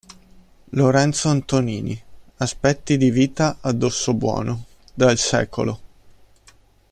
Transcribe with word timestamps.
Lorenzo 0.69 1.29
Antonini, 1.29 1.95
"Aspetti 2.37 2.97
di 2.97 3.11
vita 3.11 3.59
a 3.61 3.71
Dossobuono 3.71 4.63
dal 4.95 5.15
sec. 5.19 5.75